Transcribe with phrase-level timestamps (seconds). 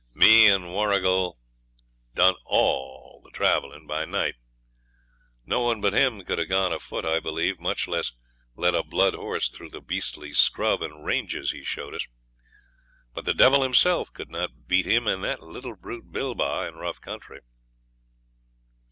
[0.15, 1.37] 'Me and Warrigal
[2.15, 4.33] done all the travelling by night.
[5.45, 8.13] No one but him could have gone afoot, I believe, much less
[8.55, 12.07] led a blood horse through the beastly scrub and ranges he showed us.
[13.13, 16.99] But the devil himself could not beat him and that little brute Bilbah in rough
[16.99, 17.41] country.'